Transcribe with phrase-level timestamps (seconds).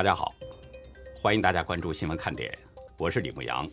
[0.00, 0.34] 大家好，
[1.20, 2.50] 欢迎大家关注新闻看点，
[2.96, 3.68] 我是李牧阳。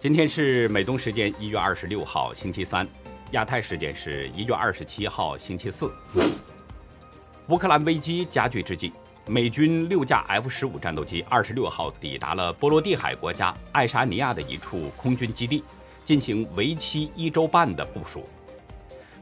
[0.00, 2.84] 今天是美东时间一月二十六号星期三，
[3.30, 5.88] 亚太时间是一月二十七号星期四。
[7.48, 8.92] 乌克兰危机加剧之际，
[9.28, 15.62] 美军六架 F 十五战斗机二十六号抵达了波罗的海国家爱沙尼亚的一处空军基地，
[16.04, 18.28] 进行为期一周半的部署。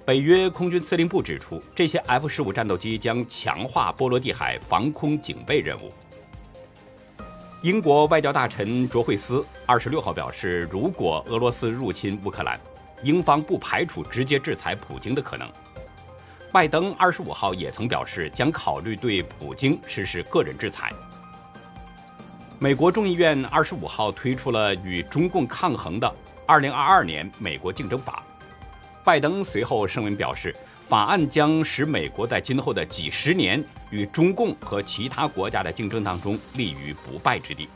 [0.05, 5.93] 北约空军司令部指出，这些 F 十五战斗机将强化波罗的海防空警备任务。
[7.62, 12.59] 英国外交大臣卓慧斯二十六号表示，如果俄罗斯入侵乌克兰，
[13.05, 15.48] 英方不排除直接制裁普京的可能。
[16.51, 20.91] 拜登二十五号也曾表示，将考虑对普京实施个人制裁。
[22.59, 26.12] 美国众议院二十五号推出了与中共抗衡的
[26.45, 28.24] 二零二二年美国竞争法。
[29.05, 37.68] 拜登随后声明表示，法案将使美国在今后的几十年与中共和其他国家的竞争当中立于不败之地。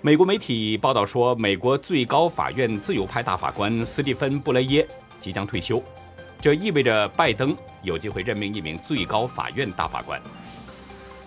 [0.00, 4.86] 美国媒体报道说，美国最高法院自由派大法官斯蒂芬·布雷耶
[5.20, 5.80] 即将退休，
[6.40, 10.20] 这意味着拜登有机会任命一名最高法院大法官。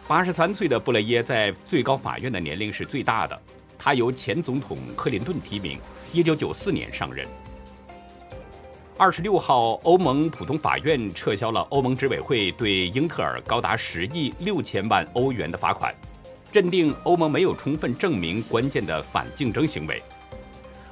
[0.09, 3.41] 八十三岁的布雷耶在最高法院的年龄是最大的，
[3.77, 5.79] 他由前总统克林顿提名，
[6.11, 7.25] 一九九四年上任。
[8.97, 15.93] 二十六号，欧盟普通法院撤销了欧盟执委会对英特尔高达十亿六千万欧元的罚款，
[16.53, 20.01] 认定欧盟没有充分证明关键的反竞争行为。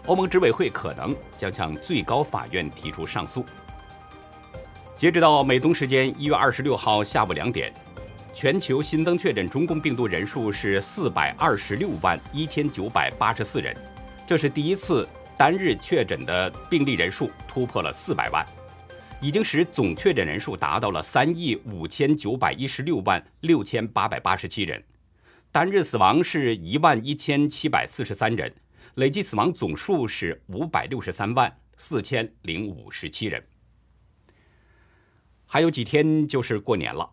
[0.06, 3.46] 欧盟执委会可能将向最高法院提出上诉。
[4.98, 7.74] 截止到美东时间一月二十六号下午两点，
[8.34, 13.74] 全球新增确诊中共病毒人数是四百二十六万一千九百八十四人，
[14.28, 15.08] 这是第一次。
[15.38, 18.46] 单日确诊的病例人数突破了四百万，
[19.20, 24.84] 已经使总确诊人数达到了三亿五千九百一十六万六千八百八十七人，
[25.52, 28.54] 单日死亡是一万一千七百四十三人，
[28.96, 33.44] 累计死亡总数是五百六十三万四千零五十七人。
[35.46, 37.10] 还有几天就是过年了，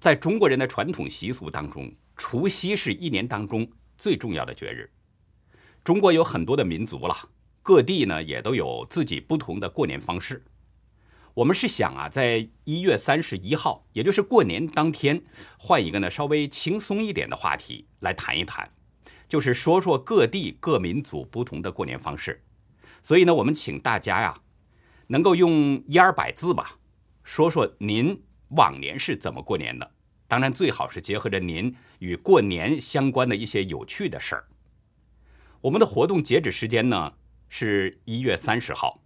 [0.00, 4.90] 在中国人的传统习俗当中，除夕是一年当中最重要的节日。
[5.84, 7.14] 中国有很多的民族了，
[7.62, 10.44] 各地呢也都有自己不同的过年方式。
[11.34, 15.22] 我们是想啊，在一月三十一号，也就是过年当天，
[15.56, 18.68] 换一个呢稍微轻松一点的话题来谈一谈，
[19.28, 22.42] 就是说说各地各民族不同的过年方式。
[23.02, 24.40] 所以呢，我们请大家呀，
[25.06, 26.78] 能够用一二百字吧，
[27.22, 29.88] 说说您往年是怎么过年的。
[30.26, 34.44] 当然，最好是结合着您与过年相关的一些有趣的事儿。
[35.62, 37.14] 我们的活动截止时间呢
[37.48, 39.02] 是一月三十号，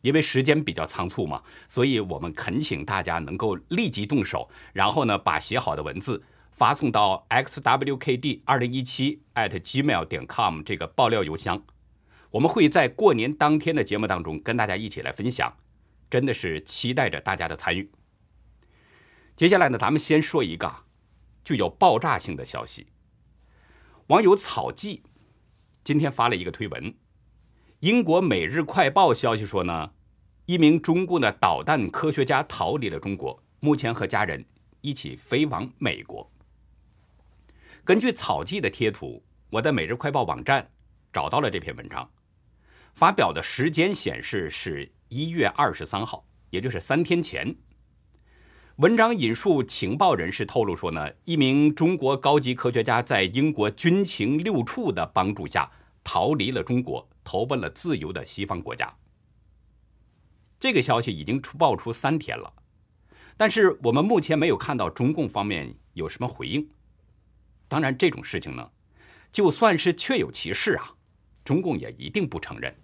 [0.00, 11.62] 因为时间比较仓促嘛，所以我们恳请大家能够立即动手，然后呢把写好的文字发送到 xwkd 二零一七 at gmail 点 com 这个爆料邮箱，
[12.30, 15.58] 我们会在过年当天的节目当中跟大家一起来分享，
[16.08, 17.90] 真的是期待着大家的参与。
[19.36, 20.84] 接下来呢，咱们先说一个
[21.44, 22.86] 具有爆炸性的消息，
[24.06, 25.02] 网友草记。
[25.84, 26.94] 今天发了一个推文，
[27.80, 29.92] 英国《每日快报》消息说呢，
[30.46, 34.44] 一名中共的导弹科学家逃离了中国，目前和家人
[34.80, 36.30] 一起飞往美国。
[37.82, 40.70] 根据草记的贴图，我在《每日快报》网站
[41.12, 42.08] 找到了这篇文章，
[42.94, 47.52] 发表的时间显示是一月二十三号，也就是三天前。
[48.76, 55.70] 文章引述情报人士透露说呢，一名中国高级科学家在英国军情六处的帮助下
[56.02, 58.90] 逃离了中国，投奔了自由的西方国家。
[60.58, 62.50] 这个消息已经出爆出三天了，
[63.36, 66.66] 但是我们目前没有看到中共方面有什么回应。
[67.68, 68.70] 当然，这种事情呢，
[69.30, 70.94] 就算是确有其事啊，
[71.44, 72.74] 中共也一定不承认。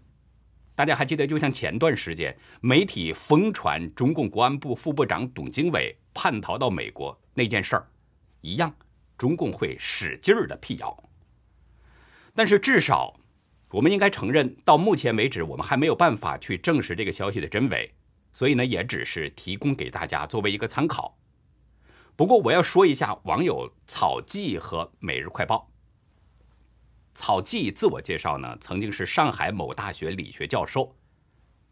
[0.79, 7.89] 大家还记得，就像前段时间媒体疯传中共国安部副部长董经纬叛逃到美国那件事儿
[8.43, 8.73] 一样，
[9.17, 10.97] 中共会使劲儿的辟谣。
[12.33, 13.19] 但是至少，
[13.73, 17.93] 我们应该承认，到目前为止，我们还没有办法去证实这个消息的真伪，
[18.33, 21.19] 所以呢，也只是提供给大家作为一个参考。
[22.15, 25.73] 不过，我要说一下网友草记和每日快报。
[27.21, 30.95] 草记自我介绍呢，曾经是上海某大学理学教授，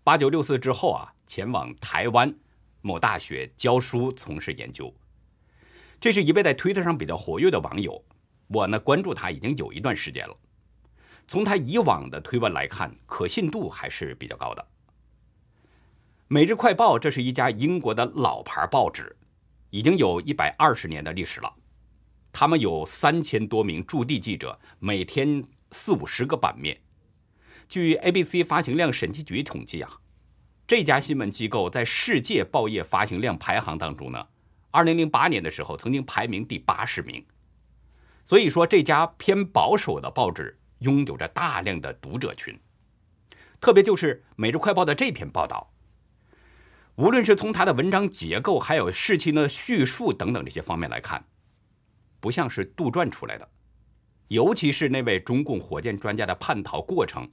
[0.02, 2.34] 八九六四之后啊，前往台湾
[2.80, 4.92] 某大学教书，从事研究。
[6.00, 8.04] 这是一位在推特上比较活跃的网友，
[8.48, 10.36] 我呢关注他已经有一段时间了。
[11.28, 14.60] 从他以往的推文来看，可信度还是比较高的。
[16.26, 19.16] 《每日快报》这是一家英国的老牌报纸，
[19.70, 21.54] 已经有一百二十年的历史了。
[22.38, 26.78] 他们有三千多名驻地记者，每天四五十个版面。
[27.66, 29.90] 据 ABC 发行量审计局统计啊，
[30.66, 34.26] 这家新闻机构在世界报业发行量排行当中呢，
[34.70, 37.24] 二零零八年的时候曾经排名第八十名。
[38.26, 42.60] 所以说，这家偏保守的报纸拥有着大量的读者群。
[43.58, 45.72] 特别就是《每日快报》的这篇报道，
[46.96, 51.24] 无论是从它的文章结构，还有事情的叙述等等这些方面来看，
[52.20, 53.48] 不像是杜撰出来的。
[54.28, 57.30] 尤其是那位中共火箭专家的叛逃过程，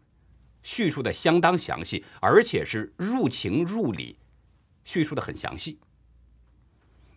[0.61, 4.17] 叙述的相当详细，而且是入情入理，
[4.83, 5.73] 叙述的很详细。《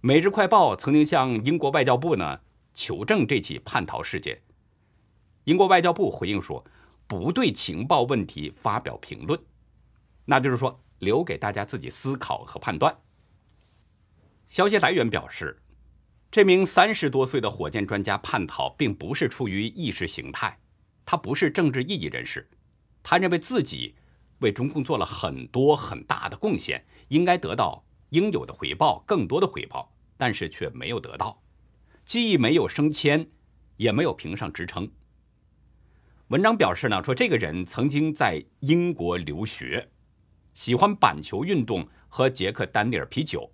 [0.01, 2.41] 每日快报》曾经向英国外交部呢
[2.75, 4.41] 求证这起叛逃事件，
[5.45, 6.65] 英国外交部回应说。
[7.09, 9.41] 不对情报问题发表评论，
[10.25, 12.99] 那就是说留给大家自己思考和判断。
[14.49, 15.57] 消息来源表示，
[16.31, 20.58] 这名三十多岁的火箭专家叛逃，并不是出于意识形态，
[21.05, 22.46] 他不是政治异议人士，
[23.02, 23.94] 他认为自己
[24.40, 31.43] 为中共做了很多很大的贡献，应该得到应有的回报，更多的回报，但是却没有得到，
[32.05, 33.31] 既没有升迁，
[33.78, 34.90] 也没有评上职称。
[36.28, 39.88] 文章表示呢，说这个人曾经在英国留学，
[40.52, 43.50] 喜欢板球运动和杰克丹尼尔啤酒。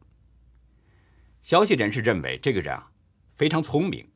[1.42, 2.88] 消息人士认为，这个人啊
[3.34, 4.08] 非常聪明，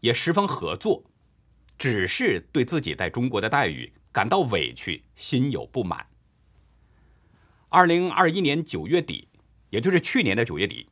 [0.00, 1.02] 也十分合作，
[1.78, 6.06] 只是对自己在中国的待遇感到委屈，心有不满。
[7.70, 9.26] 二零二一年九月底，
[9.70, 10.86] 也就是去年的九月底，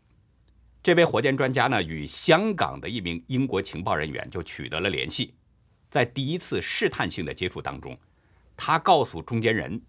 [0.83, 5.35] 这位火箭专家呢与香港的一名英国情报人员就取得了联系。
[5.91, 7.97] 在第一次试探性的接触当中，
[8.57, 9.81] 他告诉中间人，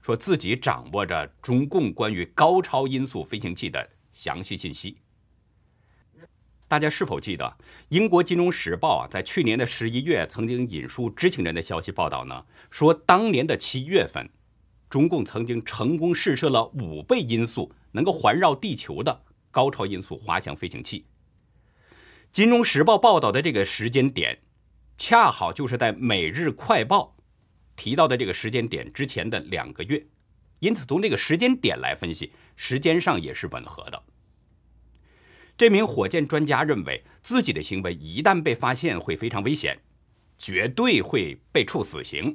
[0.00, 4.96] 说自己掌握着中共关于高超音速飞行器的详细信息。
[6.70, 7.56] 大家是否记得
[7.88, 12.46] 英国《金融时报》啊，在去年的十一月曾经引述知情人的消息报道呢？
[12.70, 14.30] 说当年的七月份，
[14.88, 21.06] 中共曾经成功试射了五倍音速能够环绕地球的高超音速滑翔飞行器。
[22.30, 24.38] 《金融时报》报道的这个时间点。
[24.96, 27.16] 恰好就是在《每日快报》
[27.74, 30.06] 提到的这个时间点之前的两个月，
[30.60, 34.00] 因此从这个时间点来分析，时间上也是吻合的。
[35.60, 39.78] 这名火箭专家认为自己的行为一旦被发现会非常危险，
[40.38, 42.34] 绝对会被处死刑，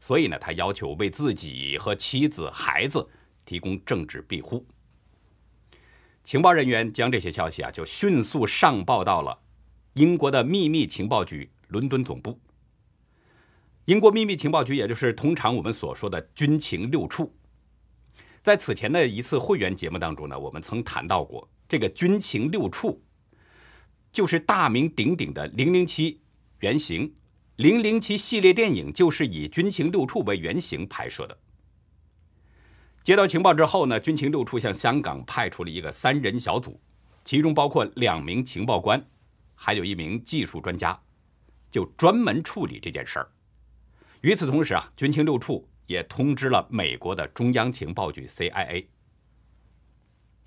[0.00, 3.08] 所以呢，他要求为自己和妻子、孩子
[3.44, 4.66] 提供政治庇护。
[6.24, 9.38] 情报人员将这些消息啊，就迅速上报到了
[9.92, 11.48] 英国的秘密情报局。
[11.68, 12.40] 伦敦总部，
[13.84, 17.32] 英国秘密情报局，也就是通常我们所说的军情六处。
[18.42, 23.02] 在此前的一次会员节目当中呢，我们曾谈到过，这个军情六处
[24.10, 26.12] 就是大名鼎鼎的《零零七》
[26.60, 27.08] 原型，
[27.56, 31.38] 《零零七》系列电影就是以军情六处为原型拍摄的。
[33.02, 36.80] 接到情报之后呢，军情六处向香港派出了一个三人小组，
[37.22, 39.06] 其中包括两名情报官，
[39.54, 40.98] 还有一名技术专家。
[41.70, 43.30] 就专门处理这件事儿。
[44.22, 48.86] 与此同时啊，军情六处也通知了美国的中央情报局 CIA。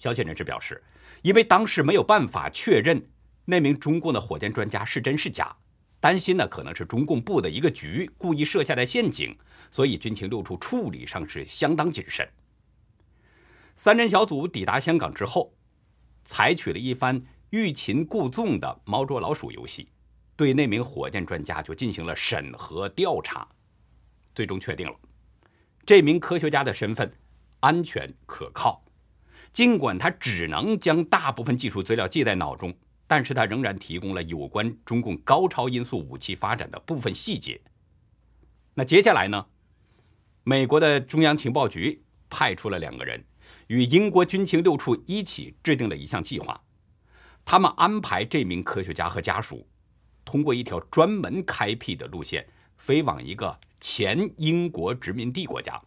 [0.01, 0.83] 消息人士表示，
[1.21, 2.99] 因为当时没有办法确认
[3.45, 5.55] 那名中共的火箭专家是真是假，
[5.99, 9.37] 担心呢可能是中共布的一个局，故意设下的陷阱，
[9.69, 12.27] 所以军情六处处理上是相当谨慎。
[13.77, 15.53] 三人小组抵达香港之后，
[16.25, 19.87] 采取了一番欲擒故纵的猫捉老鼠游戏。
[20.35, 23.47] 对那名火箭专家就进行了审核调查，
[24.33, 24.95] 最终确定了
[25.85, 27.11] 这名科学家的身份
[27.59, 28.83] 安全可靠。
[29.53, 32.73] 尽管他只能将大部分技术资料记在脑中，
[33.07, 37.59] 但是他仍然提供了有关中共高超音速武器发展的部分细节。
[38.73, 39.47] 那接下来呢？
[40.43, 43.23] 美国的中央情报局派出了两个人，
[43.67, 46.63] 与英国军情六处一起制定了一项计划。
[47.43, 49.67] 他们安排这名科学家和家属。
[50.23, 55.81] 通过一条专门开辟的路线，飞往一个前英国殖民地国家。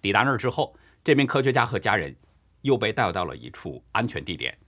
[0.00, 0.74] 抵达那儿之后，
[1.06, 2.12] 这名科学家和家人
[2.62, 4.58] 又被带到了一处安全地点。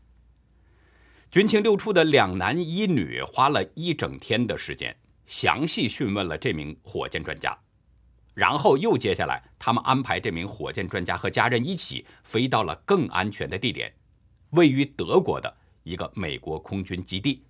[1.33, 7.59] 军情六处的两男一女花了一整天的时间，详细讯问了这名火箭专家，
[8.35, 13.92] 然后又接下来，他们安排这名火箭专家和家人一起飞到了更安全的地点，
[14.50, 15.52] 位于德国的
[15.83, 17.42] 一个美国空军基地。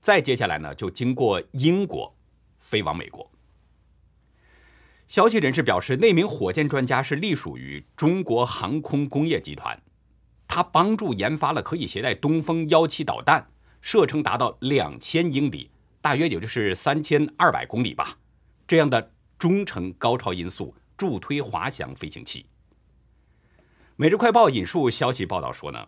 [0.00, 2.16] 再接下来呢，就经过英国，
[2.60, 3.30] 飞往美国。
[5.06, 9.80] 消息人士表示，那名火箭专家是隶属于中国航空工业集团，
[10.48, 13.48] 他帮助研发了可以携带东风幺七导弹，
[13.80, 15.70] 射程达到两千英里，
[16.00, 18.18] 大约也就是三千二百公里吧。
[18.66, 22.46] 这样的中程高超音速助推滑翔飞行器。
[23.94, 25.86] 《每日快报》引述消息报道说呢，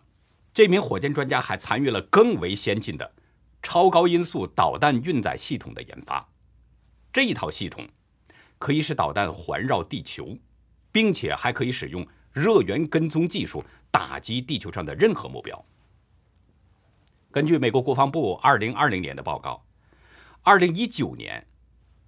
[0.53, 3.11] 这名火箭专家还参与了更为先进的
[3.61, 6.29] 超高音速导弹运载系统的研发。
[7.11, 7.85] 这一套系统
[8.59, 10.37] 可以使导弹环绕地球，
[10.91, 15.65] 并且还可以使用热源跟踪技术打击地球上的任何目标。
[17.31, 19.63] 根据美国国防部2020年的报告
[20.43, 21.47] ，2019年。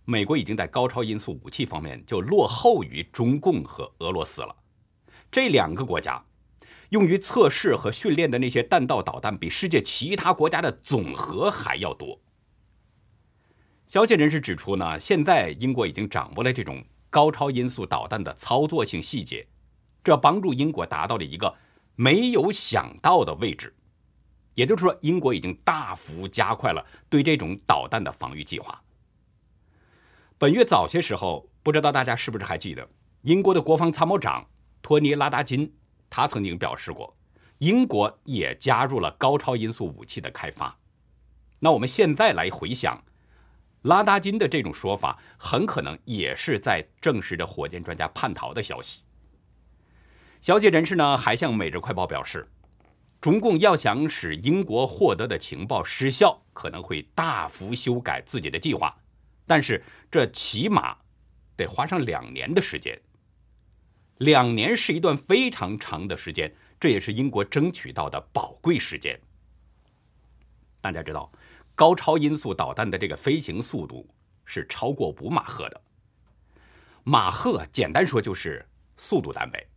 [0.04, 4.54] 美国已经在高超音速武器方面就落后于中共和俄罗斯了。
[5.32, 6.22] 这两个国家
[6.90, 12.20] 用于测试和训练的那些弹道导弹，比世界其他国家的总和还要多。
[13.92, 19.46] 消息人士指出呢，现在英国已经掌握了这种高超音速导弹的操作性细节，
[20.02, 21.54] 这帮助英国达到了一个
[21.98, 23.76] 没有想到的位置。
[24.54, 28.82] 也就是说，英国已经大幅加快了对这种导弹的防御计划。
[30.38, 32.88] 本月早些时候，不知道大家是不是还记得，
[33.24, 34.48] 英国的国防参谋长
[34.82, 35.70] 托尼·拉达金，
[36.10, 37.14] 他曾经表示过，
[37.58, 40.80] 英国也加入了高超音速武器的开发。
[41.60, 43.04] 那我们现在来回想，
[43.84, 49.02] 拉达金的这种说法，很可能也是在证实着火箭专家叛逃的消息。
[50.40, 52.48] 消息人士呢，还向《每日快报》表示，
[53.20, 58.96] 中共要想使英国获得的情报失效，可能会大幅修改自己的计划。
[59.48, 60.98] 但是这起码
[61.56, 63.00] 得花上两年的时间，
[64.20, 69.20] 两年是一段非常长的时间，这也是英国争取到的宝贵时间。
[70.80, 71.32] 大家知道，
[71.76, 74.08] 高超音速导弹的这个飞行速度
[74.46, 75.82] 是超过五马赫的。
[77.04, 79.68] 马赫简单说就是速度单位，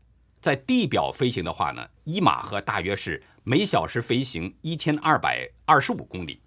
[0.40, 6.40] 在地表飞行的话呢，一马赫大约是每小时飞行一千二百二十五公里，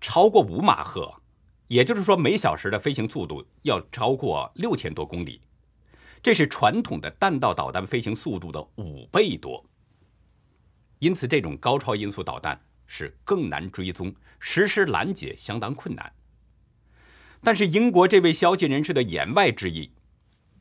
[0.00, 1.12] 超过五马赫。
[1.68, 5.40] 也就是说，每小时的飞行速度要超过六千多公里，
[6.22, 9.64] 这是传统的弹道导弹飞行速度的五倍多。
[10.98, 12.60] 因此，这种高超音速导弹
[12.94, 16.12] 是更难追踪，实施拦截相当困难。
[17.42, 19.90] 但是，英国这位消息人士的言外之意，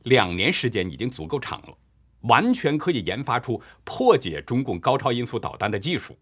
[0.04, 1.78] 两年时间已经足够长了，
[2.22, 6.18] 完全可以研发出破解中共高超音速导弹的技术。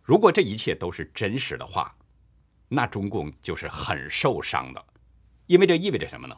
[0.00, 1.92] 如果这一切都是真实的话，
[2.68, 4.86] 那中共就是很受伤的，
[5.48, 6.36] 因为这意味着什么呢？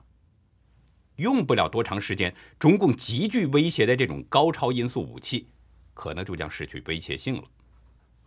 [1.16, 5.50] 用不了多长时间，中共极具威胁的这种高超音速武器，
[5.92, 7.44] 可能就将失去威胁性了。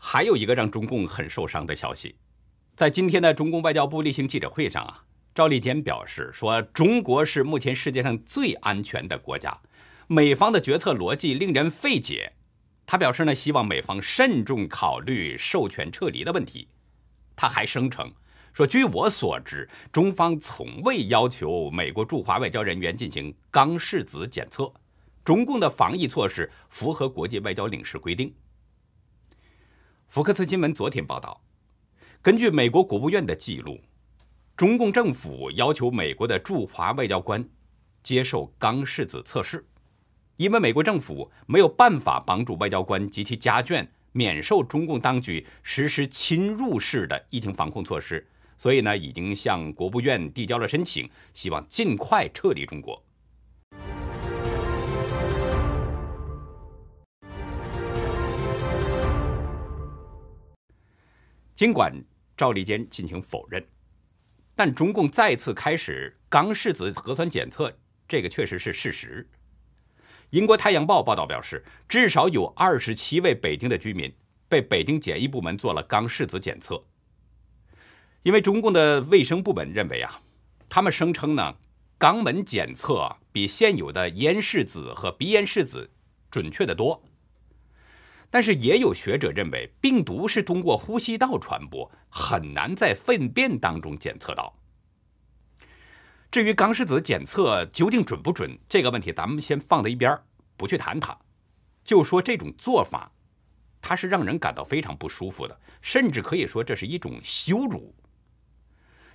[0.01, 2.15] 还有一个让中共很受伤的消息，
[2.75, 5.03] 在今天的中共外交部例行记者会上啊，
[5.35, 9.59] 赵立坚表示说，中国是目前世界上最安全的国家，
[10.07, 12.33] 美方的决策逻辑令人费解。
[12.87, 16.69] 他表示呢，希望美方慎重考虑授权撤离的问题。
[17.35, 18.11] 他还声称
[18.51, 24.73] 说：“据我所知，中方从未要求美国驻华外交人员进行钢拭子检测，
[25.23, 28.33] 中共的防疫措施符合国际外交领事规定。”
[30.09, 31.39] 福克斯新闻昨天报道，
[32.19, 33.79] 根据美国国务院的记录，
[34.57, 37.47] 中共政府要求美国的驻华外交官
[38.01, 39.63] 接受钢拭子测试，
[40.37, 43.87] 因为美国政府没有办法帮助外交官及其家眷。
[44.11, 52.99] 免受中共当局实施侵入式的疫情防控措施，所以呢，已经向国务院递交了申请，希望尽快撤离中国。
[61.59, 61.93] 尽管
[62.37, 63.61] 赵立坚进行否认，
[64.55, 69.29] 但中共再次开始钢拭子核酸检测，这个确实是事实。
[70.29, 74.09] 英国《太阳报》报道表示，至少有二十七位北京的居民
[74.47, 76.81] 被北京检疫部门做了钢拭子检测。
[78.23, 80.21] 因为中共的卫生部门认为啊，
[80.69, 81.57] 他们声称呢，
[81.99, 85.91] 肛门检测比现有的咽拭子和鼻咽拭子
[86.31, 87.03] 准确得多。
[88.29, 94.55] 但是也有学者认为，病毒是通过呼吸道传播，很难在粪便当中检测到。
[96.31, 100.15] 至于钢拭子检测究竟准不准这个问题，咱们先放在一边
[100.55, 101.17] 不去谈它。
[101.83, 103.11] 就说这种做法，
[103.81, 107.95] 它是让人感到非常不舒服的，甚至可以说这是一种羞辱。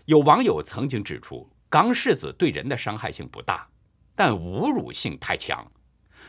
[0.06, 3.68] 有网友曾经指出，钢拭子对人的伤害性不大，
[4.16, 5.71] 但侮辱性太强。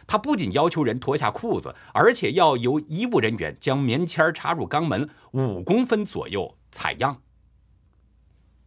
[0.07, 7.21] 他不仅要求人脱下裤子，而且要由医务人员将棉签插入肛门五公分左右采样。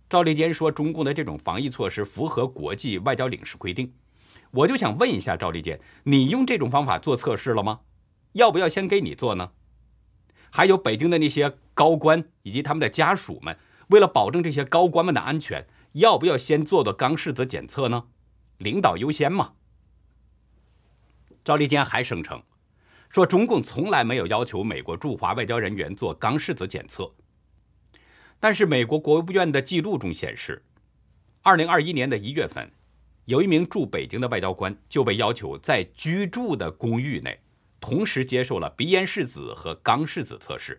[0.09, 3.93] 赵立坚说：“中共的这种防疫措施符合国际外交领事规定。”
[4.51, 7.81] 我就想问一下赵立坚，你用这种方法做测试了吗？
[8.33, 9.51] 要不要先给你做呢？
[10.51, 18.05] 还有北京的那些高官以及他们的家属们，为了保证这些高官们的安全，要不要先做做钢拭子检测呢？
[18.57, 19.53] 领导优先嘛。
[21.49, 22.43] 赵立坚还声称，
[23.09, 27.11] 说中共从来没有要求美国驻华外交人员做钢拭子检测。
[28.39, 30.63] 但是美国国务院的记录中显示，
[31.41, 32.71] 二零二一年的一月份，
[33.25, 37.41] 有一名驻北京的外交官就被要求在居住的公寓内。
[37.81, 40.79] 同时接受了鼻咽拭子和肛拭子测试，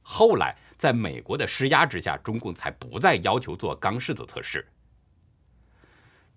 [0.00, 4.66] 后来在美国的施压之下，中共才不再要求做肛拭子测试。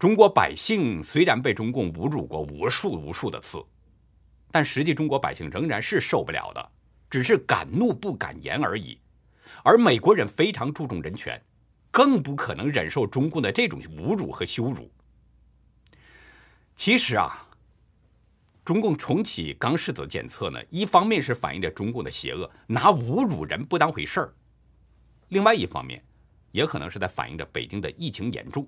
[0.02, 3.64] 中国百姓虽然被中共侮辱过无数无数的次，
[4.50, 6.72] 但实际中国百姓仍然是受不了的，
[7.08, 9.00] 只是敢怒不敢言而已。
[9.64, 11.40] 而美国人非常注重人权，
[11.92, 14.92] 更不可能忍受中共的这种侮辱和羞辱。
[16.76, 17.48] 其实啊。
[18.66, 24.34] 中共重启钢拭子检测呢，一方面是反映着中共的邪恶，拿侮辱人不当回事儿；
[25.30, 26.04] 另外一方面，
[26.52, 28.68] 也可能是在反映着北京的疫情严重。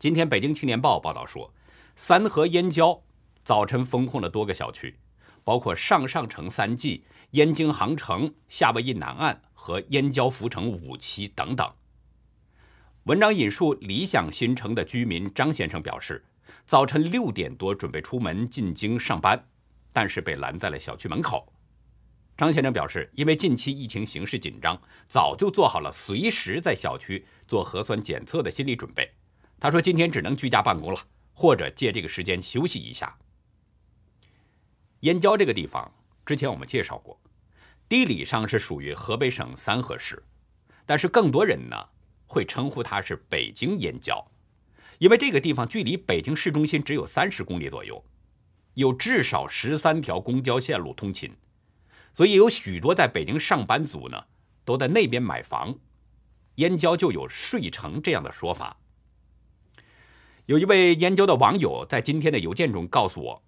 [0.00, 1.52] 今天，《北京青年报》报道说，
[1.94, 3.02] 三河燕郊
[3.44, 4.96] 早晨封控了多个小区，
[5.44, 11.70] 包括上上城三 G、燕京航城、夏威夷南岸和燕郊福城五期等等。
[13.04, 16.24] 文章引述理想新城的居民张先生表示。
[16.66, 19.46] 早晨六点多准备出门进京上班，
[19.92, 21.52] 但是被拦在了小区门口。
[22.38, 29.12] 张先生表示，因为近期疫情形势紧张，早就做好了随时在小区做核酸检测的心理准备。
[29.60, 30.98] 他说，今天只能居家办公了，
[31.34, 33.18] 或者借这个时间休息一下。
[35.00, 35.92] 燕郊这个地方，
[36.24, 37.20] 之前我们介绍过，
[37.86, 40.22] 地理上是属于河北省三河市，
[40.86, 41.76] 但是更多人呢
[42.26, 44.26] 会称呼它是北京燕郊。
[44.98, 48.02] 因为这个地方距离北京市中心只有三十公里左右，
[48.74, 51.36] 有至少十三条公交线路通勤，
[52.14, 54.24] 所以有许多在北京上班族呢
[54.64, 55.78] 都在那边买房。
[56.56, 58.79] 燕郊就有“睡城”这样的说法。
[60.46, 63.42] 有一位燕郊的网友在今天的邮件中告诉我，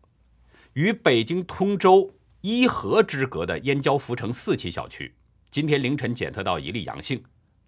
[0.74, 2.11] 与北京通州
[2.42, 5.14] 一河之隔的燕郊福城四期小区，
[5.50, 7.22] 今天凌晨检测到一例阳性，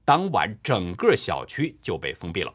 [0.04, 2.54] 当晚整个小区就被封闭了。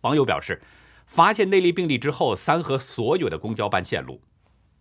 [0.00, 0.60] 网友表示，
[1.06, 4.20] 发现那例病例之后，三河所有的公交班线路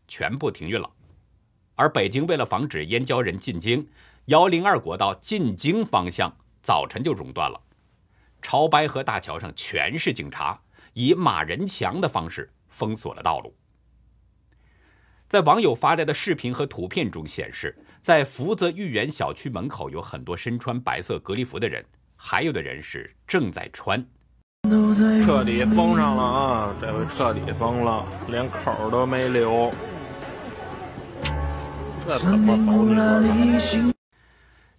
[0.08, 0.90] 全部停运了。
[1.76, 3.88] 而北京为了防止燕郊人进京，
[4.26, 7.62] 幺零二国道进京方向早晨就熔断了。
[8.42, 10.60] 潮白河大桥上全是警察，
[10.94, 13.56] 以马人墙的方式封锁了道路。
[15.28, 24.04] 在网友发来的视频和图片中显示，在福泽御园小区门口有很多身穿白色隔离服的人，还有的人是正在穿。
[25.26, 26.76] 彻底封上了啊！
[26.82, 29.72] 这回彻底封了，连口都没留。
[32.08, 32.96] 这怎么封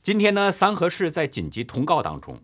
[0.03, 2.37] 今天呢，三河市在紧急通告当中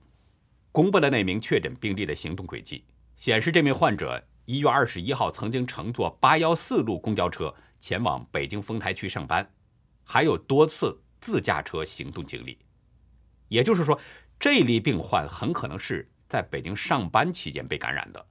[0.76, 2.84] 公布了那名确诊病例的行动轨迹，
[3.16, 9.50] 显示这名患者一月二十一号曾经乘坐八幺四路公交车前往北京丰台区上班，
[10.04, 12.58] 还有多次自驾车行动经历。
[13.48, 13.98] 也就是说，
[14.38, 16.06] 这例病患很可能是。
[16.28, 18.26] 在北京上班期间被感染的，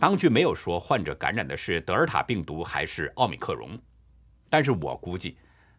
[0.00, 3.78] 当局没有说患者感染的是德尔塔病毒还是奥密克戎，
[4.50, 5.36] 但是我估计，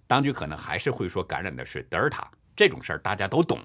[0.07, 2.31] 当局可能还是会说感染的是德尔塔。
[2.55, 3.59] 这种事儿大家都懂。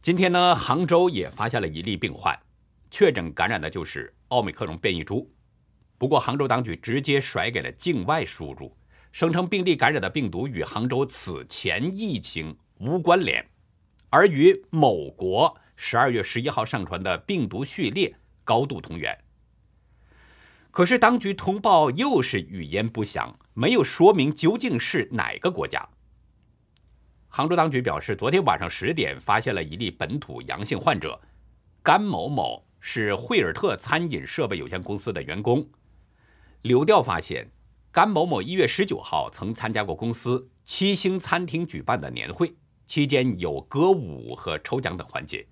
[0.00, 2.38] 今天呢，杭州也发现了一例病患，
[2.90, 5.28] 确诊感染的就是奥密克戎变异株，
[5.98, 8.74] 不过杭州当局直接甩给了境外输入，
[9.12, 13.44] 声称病例感染的病毒与杭州此前疫情无关联，
[14.08, 15.58] 而与某国。
[15.80, 18.12] 十二月十一号上传的病毒序列
[18.44, 19.16] 高度同源，
[20.72, 25.88] 可是当局通报又是语焉不详，没有说明究竟是哪个国家。
[27.28, 31.20] 杭州当局表示，昨天晚上十点发现了一例本土阳性患者，
[31.82, 35.68] 甘某某是惠尔特餐饮设备有限公司的员工。
[36.62, 37.50] 流调发现，
[37.92, 42.54] 甘某某一月十九号曾参加过公司七星餐厅举办的年会，
[42.86, 45.46] 期间有歌舞和抽奖等环节。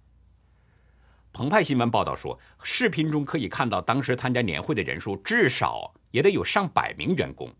[1.32, 7.54] 澎湃新闻报道说，视频中可以看到当时参加年会的人数至少也得有上百名员工。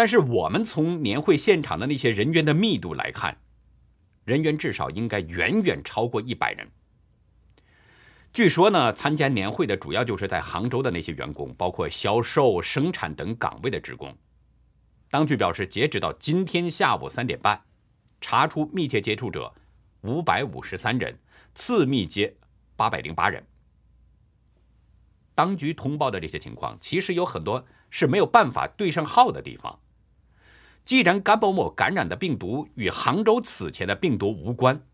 [0.00, 3.36] 但是我们从年会现场的那些人员的密度来看，
[4.24, 6.66] 人员至少应该远远超过一百人。
[8.32, 14.16] 据说呢，参加年会的主要就是在杭州的那些员工，包括销售、生产等岗位的职工。
[15.10, 17.62] 当局表示，截止到今天下午三点半，
[18.22, 19.52] 查出密切接触者
[20.00, 21.18] 五百五十三人，
[21.54, 22.34] 次密接。
[22.74, 23.46] 八百零八人。
[25.34, 29.78] 当局通报的这些情况，其实有很多是没有办法对上号的地方。
[30.84, 34.84] 既然甘某某感染的病毒与杭州此前的病毒无关，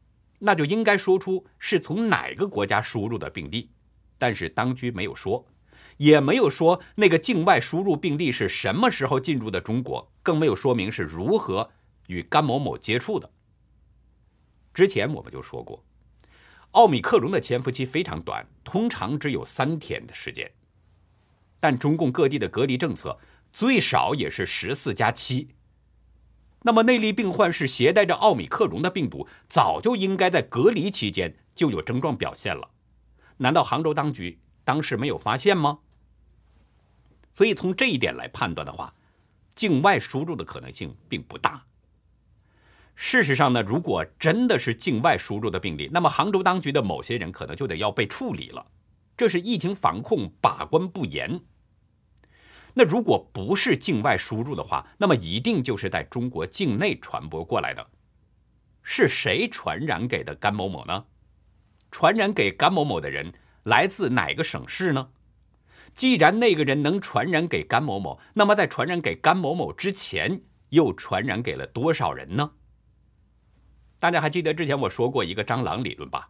[0.40, 3.70] 那就应该说出是从哪个国家输入的病例。
[4.18, 5.46] 但是当局没有说，
[5.96, 11.70] 也没有说那个境外输入病例是什么时候进入的中国，更没有说明是如何
[12.09, 13.31] 与甘某某接触的。
[14.75, 15.83] 之前我们就说过，
[16.72, 20.51] 奥密克戎的潜伏期非常短，通常只有三天的时间。
[21.59, 23.18] 但中共各地的隔离政策
[23.51, 25.49] 最少也是十四加七。
[26.66, 32.68] 那么内力病患是携带着奥密克戎的病毒，早就应该在隔离期间就有症状表现了。
[33.37, 35.79] 难道杭州当局当时没有发现吗？
[37.33, 38.92] 所以从这一点来判断的话，
[39.55, 41.64] 境外输入的可能性并不大。
[42.96, 48.66] 事实上呢，如果真的是境外输入的病例，那么杭州当局的某些人可能就得要被处理了。
[49.16, 51.40] 这是疫情防控把关不严。
[52.79, 57.87] 那如果不是境外输入的话，那么一定就是在中国境内传播过来的。
[58.83, 61.07] 是谁传染给的甘某某呢？
[61.91, 65.09] 传染给甘某某的人来自哪个省市呢？
[65.95, 72.51] 既然那个人能传染给甘某某，那么在传染给甘某某之前，又传染给了多少人呢？
[73.99, 76.29] 大家还记得之前我说过一个蟑螂理论吧？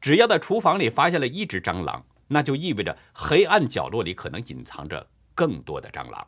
[0.00, 6.26] 只要在厨房里发现了一只蟑螂，那就意味着黑暗角落里可能隐藏着更多的蟑螂。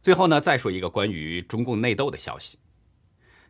[0.00, 2.58] 最后呢，再说一个关于中共内斗的消息。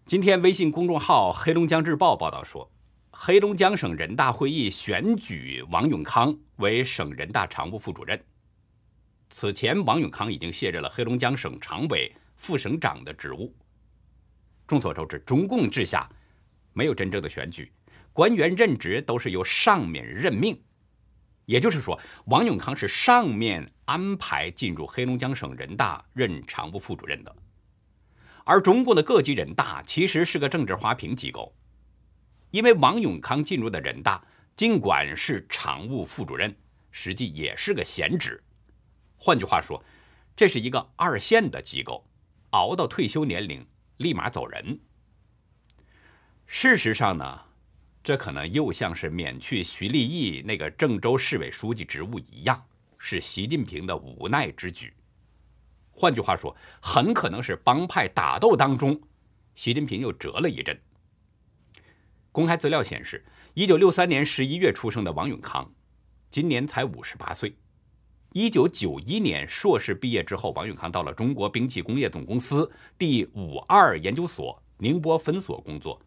[0.07, 2.71] 今天微信公众号《黑龙江日报》报道说，
[3.11, 8.23] 黑龙江省人大会议选举王永康为省人大常务副主任。
[9.31, 13.53] 此前，王永康已经卸任了黑龙江省常委、副省长的职务。
[14.67, 16.09] 众所周知，中共治下
[16.73, 17.73] 没有真正的选举，
[18.13, 20.57] 官员任职都是由上面任命。
[21.47, 27.35] 也就是说，王永康是上面安排进入黑龙江省人大任常务副主任的。
[28.45, 31.55] 而中共的各级人大其实是个政治花瓶机构，
[32.51, 34.23] 因为王永康进入的人大
[34.57, 36.55] 尽管是常务副主任，
[36.91, 38.43] 实际也是个闲职。
[39.17, 39.83] 换句话说，
[40.37, 42.07] 这是一个二线的机构，
[42.51, 43.67] 熬到退休年龄。
[43.99, 44.81] 立马走人。
[46.47, 47.43] 事实上呢，
[48.05, 52.63] 这可能又像是免去徐立毅那个郑州市委书记职务一样，
[52.99, 54.93] 是习近平的无奈之举。
[55.91, 59.01] 换句话说，很可能是帮派打斗当中，
[59.55, 60.79] 习近平又折了一阵。
[62.31, 65.73] 公开资料显示，一九六三年十一月出生的王永康，
[66.29, 67.57] 今年才五十八岁。
[68.35, 75.99] 一九九一年硕士毕业之后，王永康到了中国兵器工业总公司第五二研究所宁波分所工作，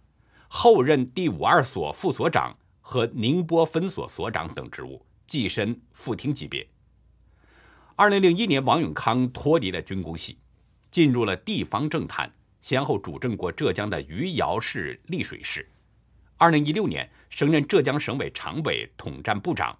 [0.47, 6.67] 后任第五二所副所长和宁波分所所长等职务，跻身副厅级别。
[7.95, 10.37] 二零零一年，王永康脱离了军工系，
[10.91, 12.31] 进入了地方政坛，
[12.61, 15.69] 先后主政过浙江的余姚市、丽水市。
[16.37, 19.77] 二零一六年，升任浙江省委常委、统战部长，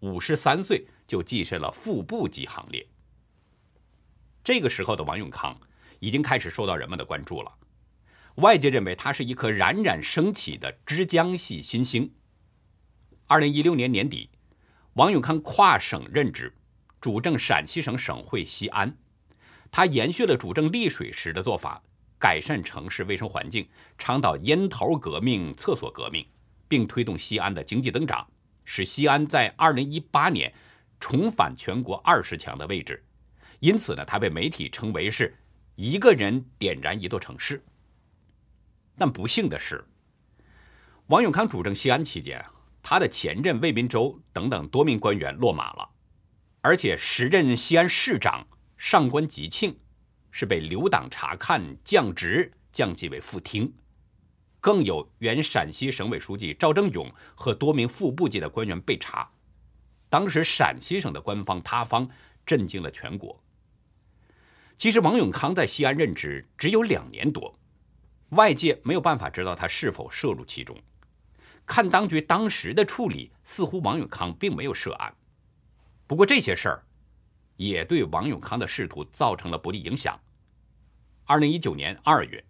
[0.00, 0.86] 五十三岁。
[1.06, 2.88] 就跻身了副部级行列。
[4.42, 5.54] 这个时候的王永康
[5.98, 7.52] 已经开始受到人们的关注了，
[8.36, 12.12] 外界认为他是一颗冉冉升起的枝江系新星。
[13.26, 14.28] 二零一六年年底，
[14.94, 16.52] 王永康跨省任职，
[17.00, 18.96] 主政陕西省省会西安。
[19.70, 21.82] 他延续了主政丽水时的做法，
[22.18, 23.68] 改善城市卫生环境，
[23.98, 26.26] 倡导烟头革命、厕所革命，
[26.66, 28.26] 并推动西安的经济增长，
[28.64, 30.52] 使西安在二零一八年。
[31.00, 33.04] 重返全国二十强的位置，
[33.60, 35.36] 因此呢，他被媒体称为是
[35.74, 37.62] 一个人点燃一座城市。
[38.96, 39.84] 但不幸的是，
[41.06, 42.44] 王永康主政西安期间，
[42.82, 45.88] 他的前任魏民洲等等多名官员落马了，
[46.60, 49.76] 而且时任西安市长上官吉庆
[50.30, 53.72] 是被留党察看降职，降级为副厅，
[54.60, 59.28] 更有原陕西省委书记赵正永和多名副部级的官员被查。
[60.08, 62.08] 当时陕西省的官方塌方
[62.46, 63.42] 震惊了全国。
[64.76, 67.56] 其实王永康在西安任职只有两年多，
[68.30, 70.76] 外界没有办法知道他是否涉入其中。
[71.66, 75.14] 看当局当时的处理，似乎王永康并没有涉案。
[76.06, 76.84] 不过这些事儿
[77.56, 80.20] 也对王永康的仕途造成了不利影响。
[81.24, 82.44] 二零一九年二月，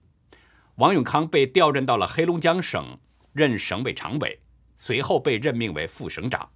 [0.76, 2.98] 王永康被调任到了黑龙江省
[3.32, 4.40] 任省委常委，
[4.76, 6.50] 随后被任命为副省长。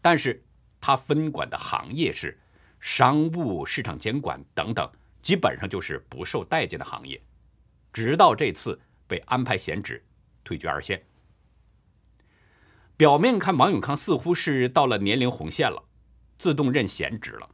[0.00, 0.44] 但是，
[0.80, 2.40] 他分管的行业是
[2.80, 4.90] 商务、市场监管等等，
[5.22, 7.20] 基本上就是不受待见的行业。
[7.96, 10.04] 直到这次被安排闲职，
[10.44, 11.02] 退居二线。
[12.94, 15.82] 表面看，王永康似乎是到了年龄红线了，
[16.36, 17.48] 自动任闲职了。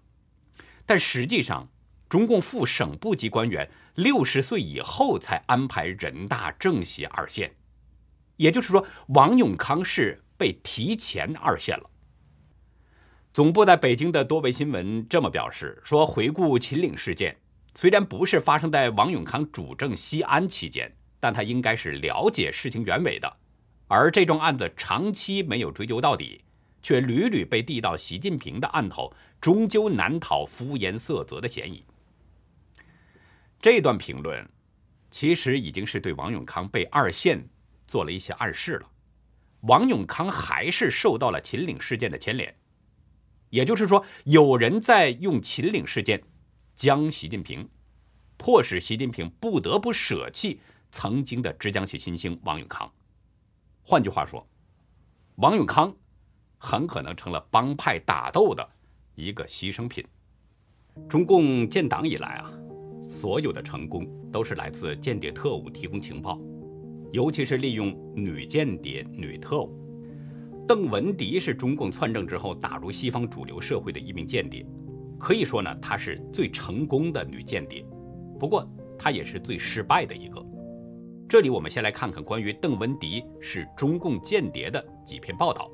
[0.85, 1.69] 但实际上，
[2.09, 7.55] 中共副省部级官员六十岁以后才安排人大政协二线，
[8.37, 11.89] 也就是说，王永康是被提前二线了。
[13.33, 17.39] 总部在北京的多维新闻这么表示说：“回顾秦岭事件，
[17.75, 23.37] 虽然不是发生在王永康主政西安期间，但他应该是了解事情原委的。
[23.89, 26.43] 而这桩案子长期没有追究到底，
[26.83, 31.85] 却屡屡被递到习近平的案头，终究难逃敷衍塞责的嫌疑。”
[33.61, 34.49] 这段评论
[35.11, 37.49] 其实已经是对王永康被二线
[37.87, 38.91] 做了一些暗示了。
[39.61, 42.53] 王永康还是受到了秦岭事件的牵连，
[43.51, 46.21] 也就是说，有人在用秦岭事件
[46.75, 47.69] 将习近平，
[48.37, 52.91] 迫使习近平不得不舍弃曾经的浙江系新星王永康。
[53.83, 54.47] 换句话说，
[55.37, 55.95] 王永康
[56.59, 58.69] 很可能成了帮派打斗的
[59.15, 60.05] 一个牺牲品。
[61.09, 62.53] 中共建党以来啊。
[63.05, 66.41] 所有的成功都是来自间谍特务提供情报，
[67.11, 69.77] 尤其是利用女间谍、女特务。
[70.69, 74.65] 邓文迪是中共篡政之后打入西方主流社会的一名间谍，
[75.23, 77.87] 可以说呢，她是最成功的女间谍。
[78.41, 80.45] 不过，她也是最失败的一个。
[81.29, 85.71] 这里我们先来看看关于邓文迪是中共间谍的几篇报道。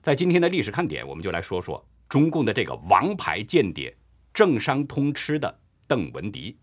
[0.00, 3.92] 在今天的历史看点，我们就来说说中共的这个王牌间谍——
[4.32, 5.58] 政商通吃的。
[5.88, 6.56] 邓文迪，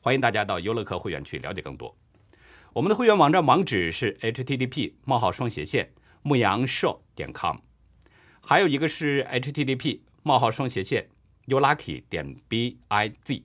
[0.00, 1.94] 欢迎大家到优乐客会员区了解更多。
[2.72, 7.58] 我们的会员网站网址是 http: 冒号双斜线牧羊 show 点 com，
[8.40, 11.06] 还有一个是 http: 冒号双斜线
[11.48, 13.42] youlucky 点 biz。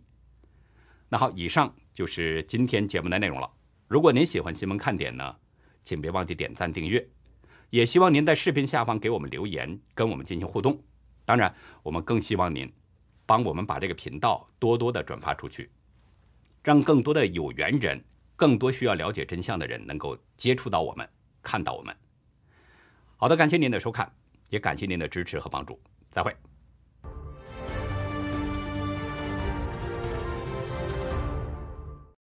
[1.09, 3.51] 那好，以上就是今天节目的内容了。
[3.89, 5.35] 如果您喜欢新闻看点呢，
[5.83, 7.05] 请别忘记点赞订阅，
[7.69, 10.81] 也希望您在视频下方给我们留言，跟我们进行互动。
[11.25, 12.71] 当然，我们更希望您。
[13.25, 15.69] 帮我们把这个频道多多的转发出去，
[16.63, 18.01] 让更多的有缘人、
[18.37, 21.07] 更多需要了解真相的人能够接触到我们、
[21.43, 21.93] 看到我们。
[23.17, 24.09] 好的，感谢您的收看，
[24.49, 25.77] 也感谢您的支持和帮助，
[26.09, 26.33] 再会。